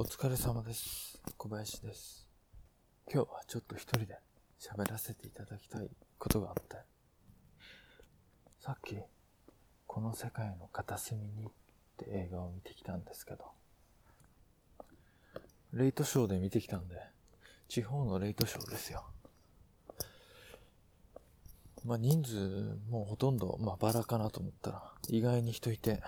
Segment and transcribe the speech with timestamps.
[0.00, 1.20] お疲れ様です。
[1.36, 2.28] 小林です。
[3.12, 4.16] 今日はちょっと一人で
[4.60, 6.76] 喋らせていただきたいことがあって、
[8.60, 8.96] さっき、
[9.88, 11.50] この世界の片隅にっ
[11.96, 13.46] て映画を見てきたんですけど、
[15.72, 16.94] レイトショーで見てきたんで、
[17.66, 19.04] 地方のレイトショーですよ。
[21.84, 26.00] まあ人数もうほとんどまばらかなと思ったら、意外に人いて、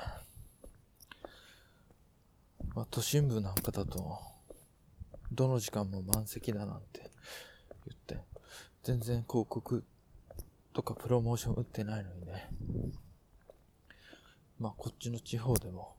[2.75, 4.19] まあ、都心部なんかだと、
[5.33, 7.11] どの時間も満席だなんて
[7.87, 8.25] 言って、
[8.83, 9.85] 全然広告
[10.73, 12.49] とかプロモーション打ってないのにね。
[14.59, 15.97] まあ、こっちの地方でも、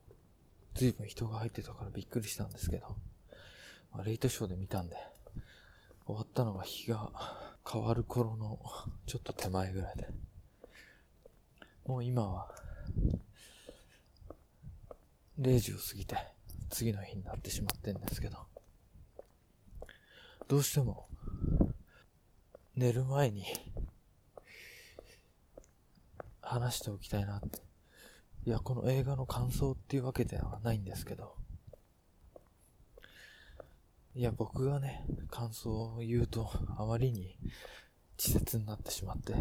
[0.74, 2.96] 随分人が入ってたからびっくりしたんですけど、
[3.92, 4.96] まあ、レイトショーで見たんで、
[6.06, 7.10] 終わったのが日が
[7.70, 8.58] 変わる頃の
[9.06, 10.08] ちょっと手前ぐらいで、
[11.86, 12.54] もう今は、
[15.40, 16.16] 0時を過ぎて、
[16.72, 18.38] 次の日になってしまってんですけど、
[20.48, 21.06] どうしても、
[22.74, 23.44] 寝る前に、
[26.40, 27.60] 話しておきたいなって。
[28.46, 31.36] いや、この映画の感想っていうわけではないんですけど、
[34.14, 37.36] いや、僕がね、感想を言うと、あまりに
[38.18, 39.34] 稚拙になってしまって、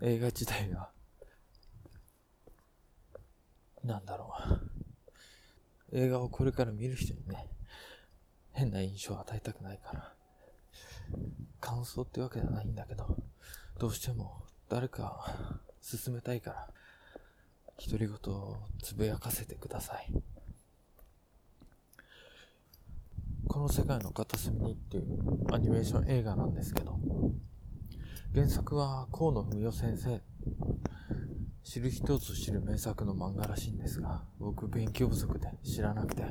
[0.00, 0.90] 映画自体が、
[3.86, 4.32] なんだろ
[5.92, 5.98] う。
[5.98, 7.48] 映画をこれから見る人にね、
[8.52, 10.14] 変な印象を与えたくないから、
[11.60, 13.16] 感想ってわけではないんだけど、
[13.78, 16.68] どうしても誰か進めたいから、
[17.78, 20.12] 独り言をつぶやかせてください。
[23.48, 26.98] この世界の片隅にっていうアニメーション映画なんですけど、
[28.34, 30.20] 原作は河野文夫先生
[31.66, 36.22] 知る人ぞ知る名作の漫画らしいんですが、僕勉強不足で知らなくて、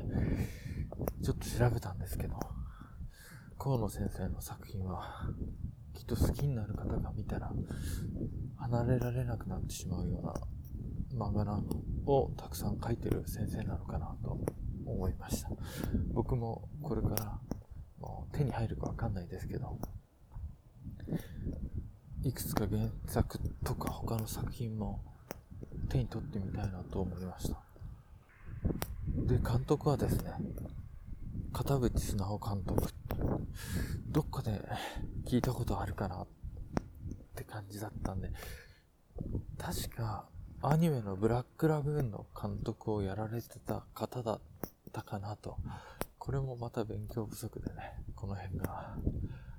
[1.22, 2.40] ちょっと調べたんですけど、
[3.58, 5.28] 河野先生の作品は、
[5.92, 7.52] きっと好きになる方が見たら、
[8.56, 11.64] 離れられなくなってしまうような漫画なの
[12.06, 14.40] をたくさん書いてる先生なのかなと
[14.86, 15.50] 思いました。
[16.14, 17.38] 僕もこれから、
[18.00, 19.78] もう手に入るかわかんないですけど、
[22.22, 25.04] いくつか原作とか他の作品も
[25.88, 27.60] 手に取ってみたいなと思いました。
[29.26, 30.32] で、監督はですね、
[31.52, 32.88] 片渕素直監督。
[34.08, 34.60] どっかで
[35.26, 36.26] 聞いたことあるかなっ
[37.34, 38.30] て感じだったんで、
[39.58, 40.26] 確か
[40.62, 44.40] アニメのブラックラグーンの監督をやられてた方だっ
[44.92, 45.56] たかなと。
[46.18, 48.96] これもまた勉強不足でね、この辺が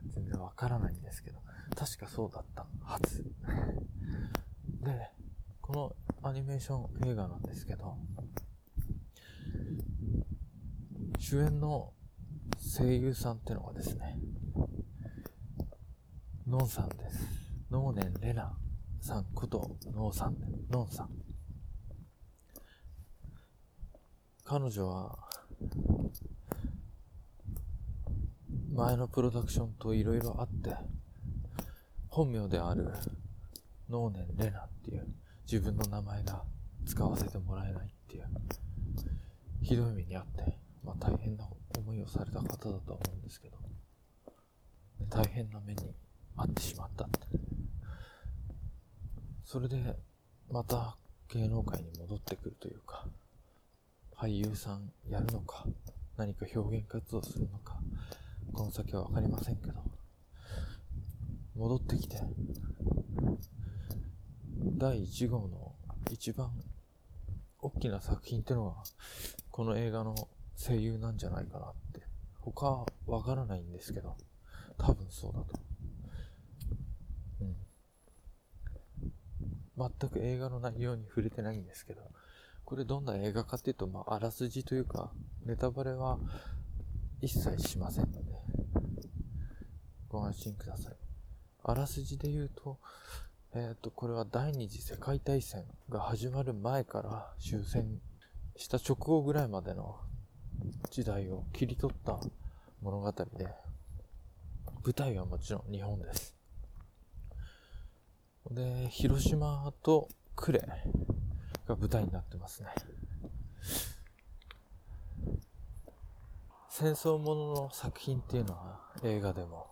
[0.07, 1.39] 全然わからないんですけど、
[1.75, 3.23] 確かそうだったはず。
[6.37, 7.97] ニメーション映画なんですけど、
[11.17, 11.93] 主演の
[12.59, 14.19] 声優さんってのがですね、
[16.45, 17.25] ノンさんです。
[17.71, 18.55] ノーネンレナ
[19.01, 20.37] さんことノーさん、
[20.69, 21.09] ノンさん。
[24.43, 25.17] 彼女は、
[28.73, 30.75] 前のプロダクションといろいろあって、
[32.09, 32.93] 本名である
[33.89, 35.07] ノーネンレナっていう
[35.49, 36.43] 自分の名前が
[36.85, 38.25] 使わせてもらえないっていう
[39.61, 41.47] ひどい目にあって、まあ大変な
[41.77, 43.57] 思いをされた方だとは思うんですけど、
[45.09, 45.93] 大変な目に
[46.37, 47.19] 遭ってしまったって。
[49.45, 49.97] それで、
[50.49, 50.97] また
[51.29, 53.05] 芸能界に戻ってくるというか、
[54.15, 55.65] 俳優さんやるのか、
[56.17, 57.77] 何か表現活動するのか、
[58.53, 59.73] この先はわかりませんけど、
[61.55, 62.21] 戻ってきて、
[64.59, 65.75] 第1号の
[66.09, 66.51] 一番
[67.59, 68.83] 大きな作品ってのは、
[69.51, 70.15] この映画の
[70.55, 72.01] 声優なんじゃないかなって。
[72.41, 74.15] 他はわからないんですけど、
[74.77, 75.47] 多分そうだと。
[77.41, 77.55] うん。
[79.99, 82.01] 全く映画の内容に触れてないんですけど、
[82.63, 85.11] これどんな映画かっていうと、まあ、あらすじというか、
[85.45, 86.19] ネタバレは
[87.21, 88.31] 一切しませんので、
[90.09, 90.95] ご安心ください。
[91.63, 92.79] あらすじで言うと、
[93.59, 97.99] えっ、と、これは第二次世界大戦が始まる前から終戦
[98.55, 99.97] した直後ぐらいまでの
[100.91, 102.19] 時代を切り取った
[102.83, 103.47] 物語で、
[104.83, 106.35] 舞台はもちろん日本です。
[108.51, 110.59] で、広島と呉
[111.67, 112.69] が舞台になってますね。
[116.69, 119.65] 戦争ものの作品っていうのは映画でも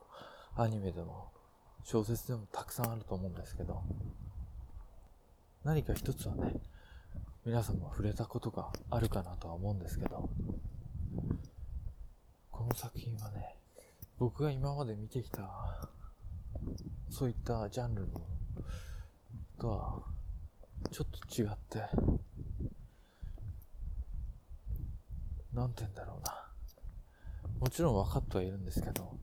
[0.55, 1.34] アニメでも
[1.85, 3.83] 小説でもたくさんあると思うんですけど、
[5.63, 6.55] 何か一つはね、
[7.45, 10.27] 皆さんも触れたことがあるかなとは思うんですけど、
[12.49, 13.55] この作品はね、
[14.17, 15.87] 僕が今まで見てきた、
[17.11, 18.21] そういったジャンルの
[19.59, 20.03] とは、
[20.91, 21.79] ちょっと違って、
[25.53, 26.47] なんて言うんだろうな。
[27.59, 29.17] もちろん分かってはいるんですけど、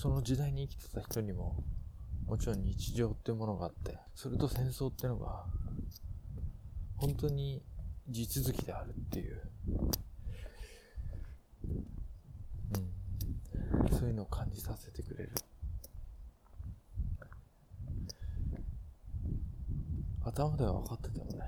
[0.00, 1.64] その時代に生きてた人にも、
[2.24, 5.44] もちろん日常っていうものがあって、それと戦争っていうのが、
[6.98, 7.60] 本当に
[8.08, 9.42] 地続きであるっていう、
[13.80, 15.32] うん、そういうのを感じさせてくれる。
[20.24, 21.40] 頭では分かっててもね、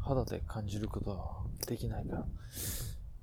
[0.00, 2.26] 肌で感じることはできないから、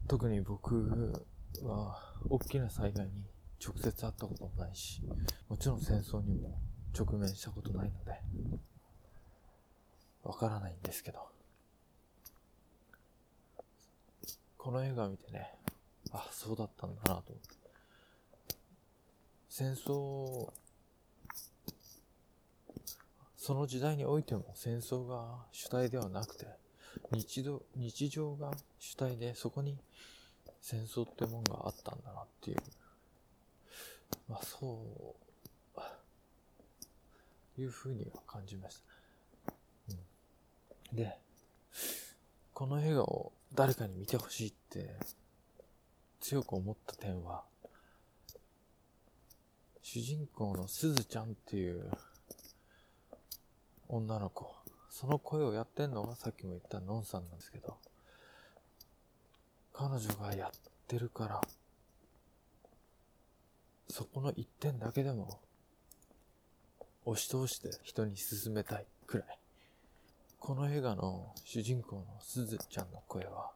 [0.08, 1.28] 特に僕
[1.64, 2.00] は
[2.30, 3.26] 大きな災害に
[3.64, 5.02] 直接会ったこともないし、
[5.50, 6.60] もちろん戦争にも
[6.98, 8.20] 直面したことないので、
[10.24, 11.20] わからないんですけど、
[14.58, 15.52] この映画を見てね、
[16.12, 17.60] あ、そうだったんだなと思って。
[19.50, 20.52] 戦争、
[23.36, 26.46] その時代においても戦争が主体ではなくて、
[27.12, 29.78] 日常日常が主体でそこに
[30.62, 32.58] 戦争ってもんがあったんだなっていう。
[34.30, 35.16] まあそ
[37.58, 38.82] ういうふうには感じまし
[39.48, 39.54] た。
[40.92, 41.18] うん、で、
[42.54, 44.96] この映画を誰かに見てほしいって
[46.20, 47.44] 強く思った点は、
[49.82, 51.90] 主人公のすずちゃんっていう
[53.88, 54.56] 女の子、
[54.90, 57.78] その声をやってんのがさっきも言ったのんさんなんですけど、
[59.74, 60.52] 彼女がやっ
[60.88, 61.42] てるから、
[63.90, 65.40] そこの一点だけでも
[67.06, 69.40] 押し通して人に勧めたいくらい。
[70.40, 73.52] この映画の主人公のすずちゃんの声は、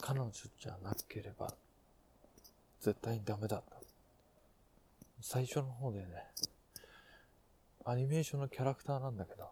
[0.00, 1.54] 彼女じゃなければ、
[2.80, 3.76] 絶対にダメだった。
[5.20, 6.06] 最初の方でね、
[7.84, 9.50] アニメーションのキャラクターなんだけど、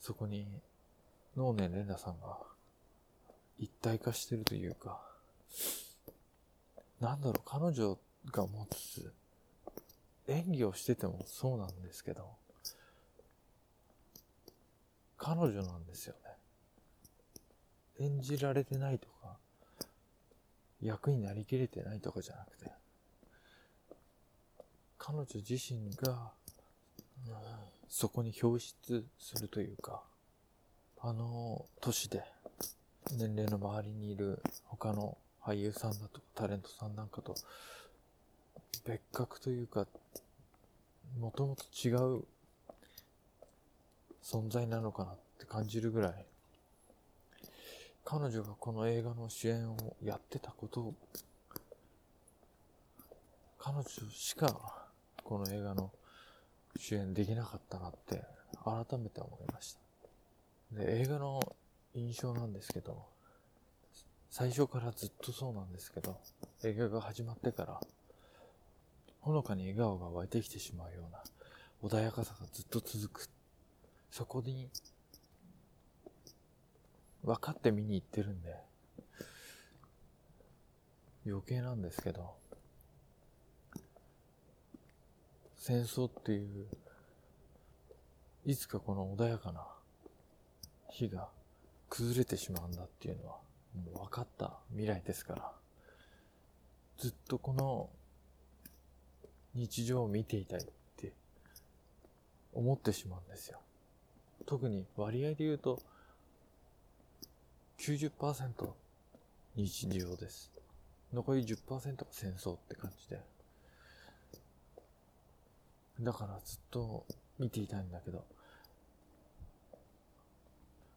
[0.00, 0.46] そこに、
[1.36, 2.38] 能年玲奈さんが
[3.58, 5.00] 一体化してるというか、
[7.00, 7.98] なんだろう、彼女
[8.32, 9.12] が持つ
[10.28, 12.30] 演技をしててもそうなんですけど、
[15.16, 16.14] 彼女なんですよ
[17.98, 18.06] ね。
[18.06, 19.36] 演じられてないとか、
[20.82, 22.70] 役になりきれてないとかじゃなくて、
[24.98, 26.32] 彼女自身が、
[27.26, 27.34] うん、
[27.88, 30.02] そこに表出するというか、
[31.00, 32.24] あの年で、
[33.16, 37.36] 年齢の周りにいる他の俳優さんだとかタレントさんなんかと
[38.84, 39.86] 別格というか、
[41.18, 42.24] もともと違う
[44.22, 46.24] 存在なのかなって感じるぐらい、
[48.04, 50.94] 彼女がこの映画の主演をやってたことを、
[53.58, 54.86] 彼女しか
[55.24, 55.90] この映画の
[56.76, 58.22] 主演できなかったなって
[58.64, 59.76] 改めて思いまし
[60.72, 60.80] た。
[60.80, 61.40] で、映画の
[61.94, 63.06] 印象なんですけど、
[64.30, 66.18] 最初からずっとそうなんですけど、
[66.62, 67.80] 映画が始まってから、
[69.26, 71.20] ほのかに笑顔が湧いてきてしまうような
[71.82, 73.28] 穏やかさがずっと続く。
[74.08, 74.70] そこに、
[77.24, 78.54] 分かって見に行ってるんで、
[81.26, 82.36] 余計なんですけど、
[85.56, 86.68] 戦争っていう、
[88.44, 89.66] いつかこの穏やかな
[90.88, 91.26] 日が
[91.90, 93.38] 崩れてしまうんだっていうのは、
[93.74, 95.52] もう分かった未来ですから、
[96.98, 97.90] ずっとこの
[99.56, 100.64] 日常を見ていたいっ
[100.96, 101.12] て
[102.52, 103.58] 思ってしまうんですよ。
[104.44, 105.80] 特に割合で言うと
[107.78, 108.68] 90%
[109.56, 110.52] 日常です。
[111.12, 113.20] 残り10%が戦争って感じで。
[116.00, 117.06] だからずっと
[117.38, 118.24] 見ていたいんだけど、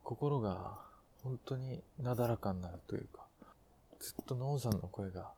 [0.04, 0.78] 心が
[1.24, 3.26] 本当になだらかになるというか、
[4.00, 5.32] ずっとノンさんの声が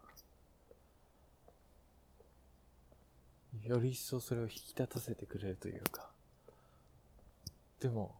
[3.63, 6.09] より一層それを引き立たせてくれるというか。
[7.79, 8.15] でも、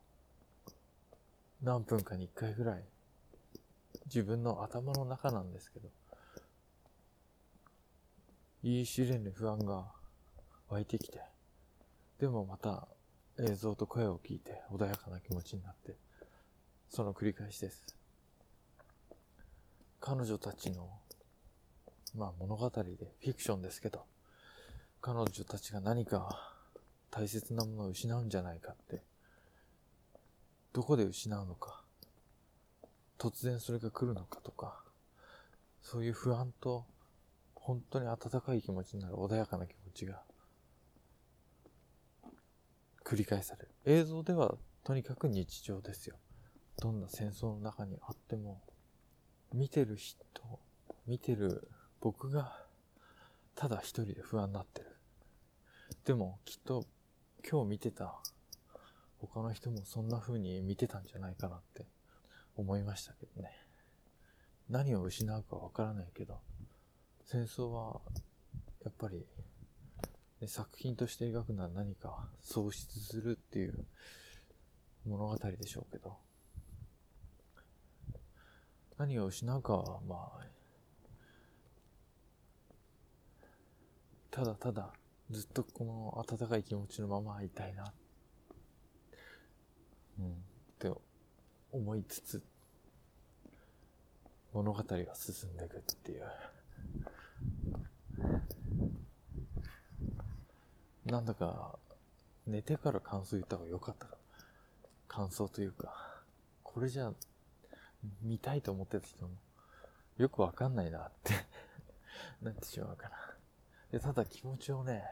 [1.62, 2.84] 何分かに一回ぐらい、
[4.06, 5.90] 自分の頭の中なんですけど、
[8.64, 9.86] 言い知れぬ不安が
[10.70, 11.22] 湧いてきて、
[12.20, 12.88] でもまた
[13.40, 15.96] 映像と声を聞いて穏やかな気持ちになって、
[16.90, 17.96] その繰り返しです。
[20.00, 20.90] 彼女たちの、
[22.16, 24.06] まあ物語でフィクションですけど、
[25.02, 26.54] 彼女たちが何か
[27.10, 29.02] 大切なものを失うんじゃないかって
[30.74, 31.84] どこで失うのか、
[33.18, 34.82] 突然それが来るのかとか、
[35.82, 36.86] そういう不安と、
[37.56, 40.22] 本当に温かい気持ちになる穏やかな気持ちが、
[43.04, 43.70] 繰り返される。
[43.86, 44.56] 映像では
[44.86, 46.16] とにかく日常ですよ。
[46.78, 48.62] どんな戦争の中にあっても、
[49.54, 50.24] 見てる人、
[51.06, 51.68] 見てる
[52.00, 52.66] 僕が、
[53.56, 54.91] ただ一人で不安になってる。
[56.06, 56.86] でも、きっと、
[57.48, 58.20] 今日見てた、
[59.20, 61.86] 他の人もそんな風に見てたんじゃないかなって
[62.56, 63.52] 思いましたけどね。
[64.68, 66.40] 何を失うかわからないけど、
[67.24, 68.02] 戦争は、
[68.84, 69.28] やっぱり、
[70.40, 73.86] ね、作品として描くのは何か喪失するっていう
[75.06, 76.18] 物語でしょうけど、
[78.98, 80.48] 何を失うかは、まあ、
[84.32, 84.94] ただただ
[85.32, 87.94] ずっとこの温かい気持ちのままいたいな、
[90.20, 90.34] うん、っ
[90.78, 90.92] て
[91.72, 92.44] 思いつつ、
[94.54, 96.24] 物語が進んでいくっていう。
[101.06, 101.80] なんだか、
[102.46, 104.18] 寝てから感想言った方が良かったか。
[105.08, 106.22] 感想というか、
[106.64, 107.14] これじゃ
[108.22, 109.32] 見たいと思ってた人も、
[110.18, 111.34] よくわかんないなって
[112.44, 113.16] なってしまうかな。
[113.92, 115.04] で、ただ気持ちをね、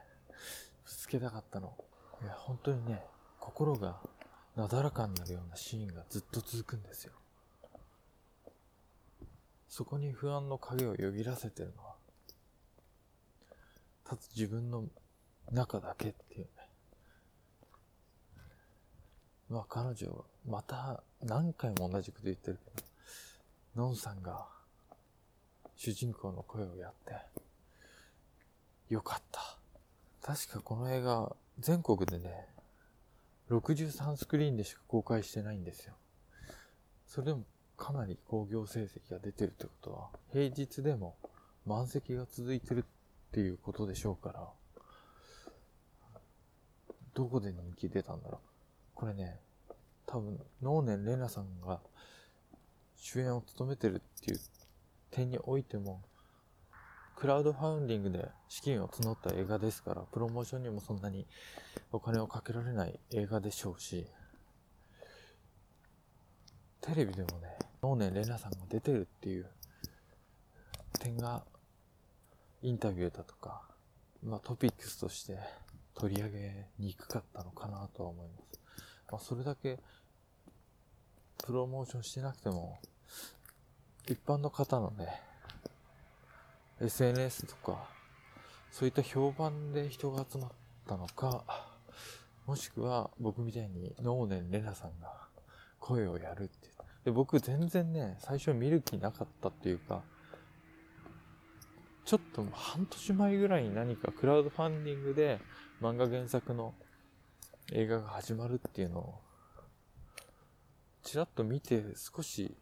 [0.86, 1.74] ぶつけたかったの。
[2.22, 3.04] いや、本当にね、
[3.40, 4.00] 心が
[4.56, 7.14] なだらかになるようなシーンがずっと続くんですよ。
[9.68, 11.96] そこに不安の影をよぎらせてるのは、
[14.04, 14.86] ただ自分の
[15.52, 16.48] 中だけっていうね。
[19.50, 22.82] まあ彼女はまた何回も同じこと言ってるけ
[23.76, 24.48] ど、のんさんが
[25.76, 27.14] 主人公の声をやって、
[28.94, 29.49] よかった。
[30.30, 32.46] 確かこの映画、全国でね、
[33.50, 35.96] 63スクリーンでしか公開してないんですよ。
[37.08, 37.46] それでも
[37.76, 41.16] かなり興行成績が出てるってことは、平日でも
[41.66, 44.48] 満席が続いてるっていうことでしょうから、
[47.16, 48.40] どこで人気出たんだろう。
[48.94, 49.40] これね、
[50.06, 51.80] 多分、能年玲奈さんが
[52.98, 54.40] 主演を務めてるっていう
[55.10, 56.04] 点においても、
[57.20, 61.28] クラウドファウンディングで資金を募った映画ですから、プロモーションにもそんなに
[61.92, 64.08] お金をかけられない映画でしょうし、
[66.80, 69.48] テレビでもね、能年玲奈さんが出てるっていう
[70.98, 71.44] 点が、
[72.62, 73.64] インタビューだとか、
[74.24, 75.40] まあトピックスとして
[75.96, 78.62] 取り上げにくかったのかなとは思います。
[79.12, 79.78] まあそれだけ
[81.44, 82.80] プロモーションしてなくても、
[84.08, 85.28] 一般の方のね、
[86.82, 87.90] SNS とか、
[88.72, 90.52] そういった評判で人が集まっ
[90.88, 91.44] たのか、
[92.46, 95.28] もしくは僕みたいに能年レナさんが
[95.80, 96.74] 声をやるっていう。
[97.06, 100.04] で、僕全然ね、最初見る気なかったっていうか、
[102.06, 105.40] ちょっと半年前ぐらいに何かクラウドファンディングで
[105.82, 106.74] 漫画原作の
[107.72, 109.20] 映画が始まるっていうのを
[111.04, 112.56] ちらっと見て少し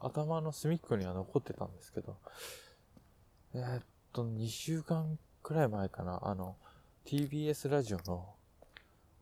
[0.00, 2.16] 頭の隅っこには残ってたんですけど、
[3.56, 3.82] えー、っ
[4.12, 6.56] と、2週間くらい前かな、あの、
[7.06, 8.34] TBS ラジオの、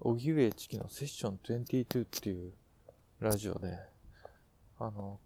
[0.01, 2.53] 荻上チキのセッション22っていう
[3.21, 3.79] ラジオで、
[4.79, 5.21] あの、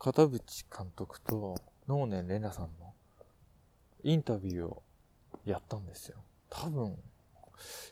[0.00, 0.40] 片渕
[0.76, 1.54] 監督と
[1.86, 2.92] 能年玲奈さんの
[4.02, 4.82] インタビューを
[5.44, 6.16] やったんですよ。
[6.48, 6.96] 多分、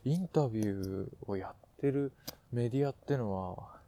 [0.03, 2.13] インタビューをやってる
[2.51, 3.79] メディアってのは、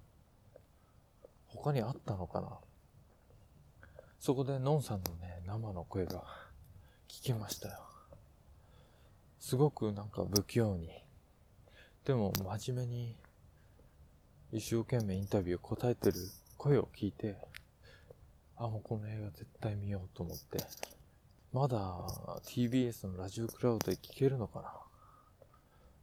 [1.49, 2.61] 他にあったのかな
[4.21, 6.23] そこでのんさんのね、生の声が
[7.09, 7.87] 聞けましたよ。
[9.39, 10.91] すごくなんか不器用に、
[12.05, 13.17] でも真面目に
[14.53, 16.19] 一生懸命インタビュー答えてる
[16.59, 17.35] 声を聞いて、
[18.59, 20.59] あ、もうこの映画絶対見ようと思って、
[21.51, 21.79] まだ
[22.45, 24.71] TBS のラジオクラウドで聞けるのかな？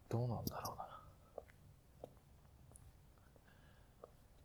[0.10, 0.88] どうなんだろうな。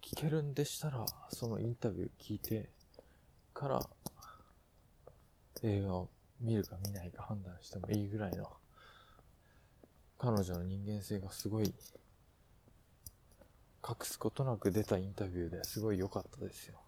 [0.03, 2.69] 聞けるんでしたら、そのインタビュー聞いて
[3.53, 3.81] から
[5.63, 6.09] 映画を
[6.41, 8.49] 見るか見ないか判断してもいいぐらいの
[10.19, 11.75] 彼女の人間性がすごい
[13.87, 16.79] 隠すことなく出たインタビューですごい良かったですよ。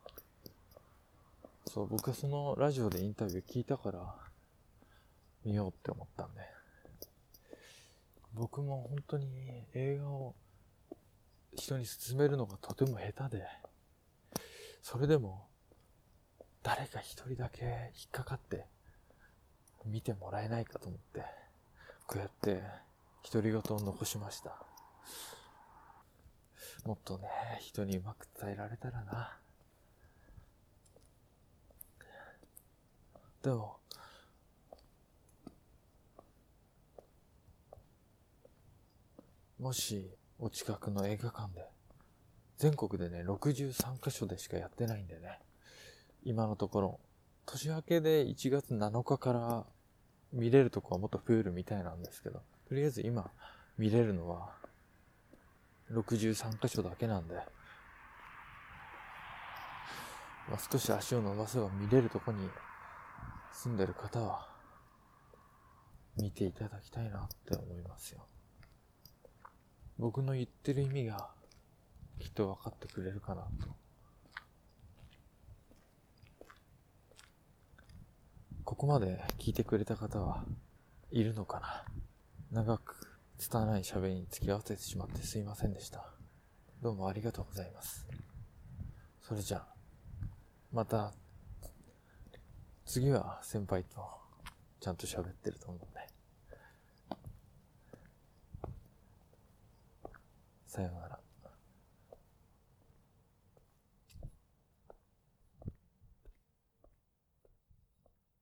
[1.66, 4.14] そう、僕はそのラジオでインタビュー聞いたから
[5.44, 6.40] 見ようって思ったんで。
[8.34, 9.26] 僕も本当に
[9.74, 10.34] 映画を
[11.56, 13.44] 人に勧めるのがとても下手で、
[14.82, 15.46] それでも、
[16.64, 18.64] 誰か一人だけ引っかかって、
[19.84, 21.22] 見てもらえないかと思って、
[22.06, 22.62] こうやって、
[23.30, 24.56] 独り言を残しました。
[26.86, 27.28] もっとね、
[27.60, 29.38] 人にうまく伝えられたらな。
[33.42, 33.76] でも、
[39.58, 41.68] もし、お近くの映画館で、
[42.56, 45.40] 全国でね、63カ所でしかやってないんでね、
[46.24, 47.00] 今のところ、
[47.46, 49.66] 年明けで1月7日から
[50.32, 53.30] 見れるとこはもっとプールみたいなんですけど、とりあえず今
[53.76, 54.52] 見れるのは
[55.92, 57.34] 63箇所だけなんで、
[60.48, 62.48] まあ、少し足を伸ばせば見れるとこに
[63.52, 64.48] 住んでる方は
[66.16, 68.26] 見ていただきたいなって思いますよ。
[69.98, 71.28] 僕の言ってる意味が
[72.18, 73.83] きっと分かってくれるかなと。
[78.74, 80.42] ここまで聞いてくれた方は
[81.12, 81.84] いるのか
[82.50, 82.64] な？
[82.64, 82.96] 長く
[83.38, 86.04] 拙い喋りに付き合わせてしまってすいませんでした。
[86.82, 88.04] どうもありがとうございます。
[89.22, 89.66] それじゃあ、
[90.72, 91.12] また、
[92.84, 94.04] 次は先輩と
[94.80, 95.86] ちゃんと喋ってると思うんで。
[100.66, 101.23] さようなら。